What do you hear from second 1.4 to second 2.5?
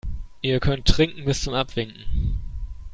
zum Abwinken.